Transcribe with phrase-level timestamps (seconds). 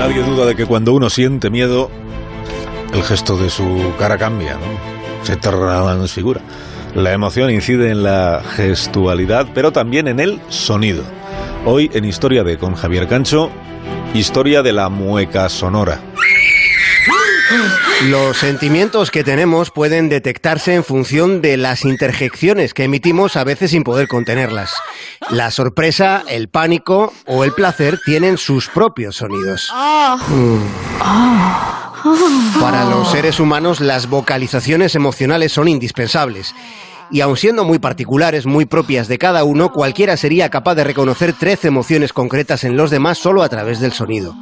[0.00, 1.90] Nadie duda de que cuando uno siente miedo,
[2.94, 5.26] el gesto de su cara cambia, ¿no?
[5.26, 6.40] Se transfigura.
[6.94, 11.02] La emoción incide en la gestualidad, pero también en el sonido.
[11.66, 13.50] Hoy en Historia de con Javier Cancho,
[14.14, 16.00] historia de la mueca sonora.
[18.08, 23.72] Los sentimientos que tenemos pueden detectarse en función de las interjecciones que emitimos a veces
[23.72, 24.72] sin poder contenerlas.
[25.30, 29.70] La sorpresa, el pánico o el placer tienen sus propios sonidos.
[32.60, 36.54] Para los seres humanos las vocalizaciones emocionales son indispensables.
[37.10, 41.32] Y aun siendo muy particulares, muy propias de cada uno, cualquiera sería capaz de reconocer
[41.32, 44.36] 13 emociones concretas en los demás solo a través del sonido.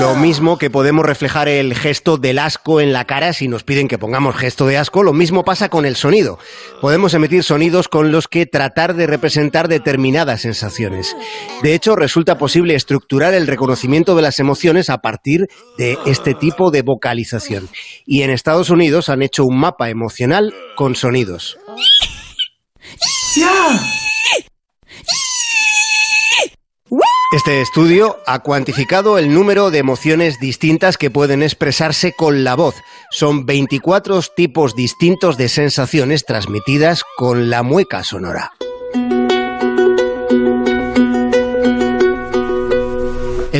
[0.00, 3.86] Lo mismo que podemos reflejar el gesto del asco en la cara si nos piden
[3.86, 6.38] que pongamos gesto de asco, lo mismo pasa con el sonido.
[6.80, 11.14] Podemos emitir sonidos con los que tratar de representar determinadas sensaciones.
[11.62, 16.70] De hecho, resulta posible estructurar el reconocimiento de las emociones a partir de este tipo
[16.70, 17.68] de vocalización.
[18.06, 21.58] Y en Estados Unidos han hecho un mapa emocional con sonidos.
[27.32, 32.76] Este estudio ha cuantificado el número de emociones distintas que pueden expresarse con la voz.
[33.10, 38.55] Son 24 tipos distintos de sensaciones transmitidas con la mueca sonora.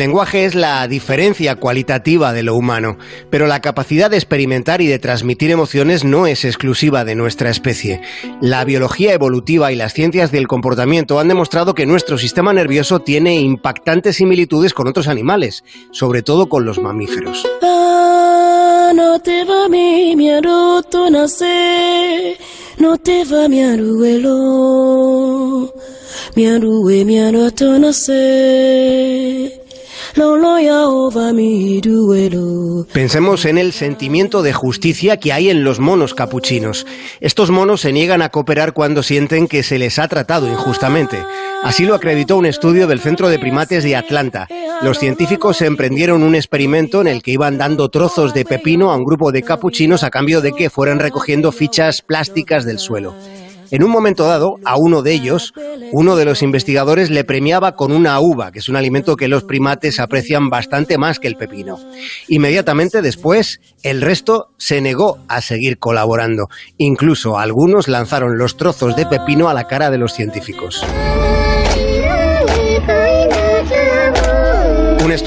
[0.00, 2.96] Lenguaje es la diferencia cualitativa de lo humano,
[3.28, 8.00] pero la capacidad de experimentar y de transmitir emociones no es exclusiva de nuestra especie.
[8.40, 13.40] La biología evolutiva y las ciencias del comportamiento han demostrado que nuestro sistema nervioso tiene
[13.40, 17.46] impactantes similitudes con otros animales, sobre todo con los mamíferos.
[27.78, 29.59] nace.
[32.92, 36.86] Pensemos en el sentimiento de justicia que hay en los monos capuchinos.
[37.20, 41.24] Estos monos se niegan a cooperar cuando sienten que se les ha tratado injustamente.
[41.62, 44.48] Así lo acreditó un estudio del Centro de Primates de Atlanta.
[44.82, 49.04] Los científicos emprendieron un experimento en el que iban dando trozos de pepino a un
[49.04, 53.14] grupo de capuchinos a cambio de que fueran recogiendo fichas plásticas del suelo.
[53.70, 55.52] En un momento dado, a uno de ellos,
[55.92, 59.44] uno de los investigadores le premiaba con una uva, que es un alimento que los
[59.44, 61.78] primates aprecian bastante más que el pepino.
[62.28, 66.48] Inmediatamente después, el resto se negó a seguir colaborando.
[66.78, 70.84] Incluso algunos lanzaron los trozos de pepino a la cara de los científicos.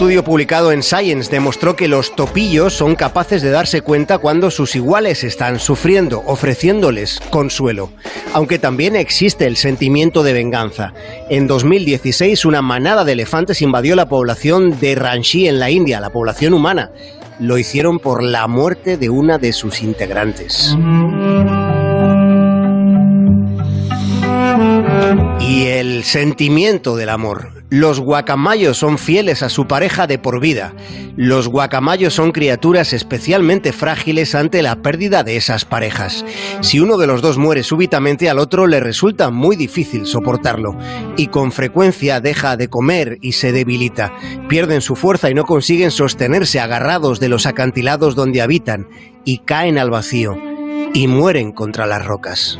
[0.03, 4.75] Estudio publicado en Science demostró que los topillos son capaces de darse cuenta cuando sus
[4.75, 7.89] iguales están sufriendo, ofreciéndoles consuelo.
[8.33, 10.93] Aunque también existe el sentimiento de venganza.
[11.29, 16.09] En 2016 una manada de elefantes invadió la población de Ranchi en la India, la
[16.09, 16.91] población humana.
[17.39, 20.75] Lo hicieron por la muerte de una de sus integrantes.
[26.13, 27.65] Sentimiento del amor.
[27.71, 30.75] Los guacamayos son fieles a su pareja de por vida.
[31.17, 36.23] Los guacamayos son criaturas especialmente frágiles ante la pérdida de esas parejas.
[36.61, 40.77] Si uno de los dos muere súbitamente, al otro le resulta muy difícil soportarlo.
[41.17, 44.13] Y con frecuencia deja de comer y se debilita.
[44.47, 48.87] Pierden su fuerza y no consiguen sostenerse agarrados de los acantilados donde habitan.
[49.25, 50.35] Y caen al vacío.
[50.93, 52.59] Y mueren contra las rocas.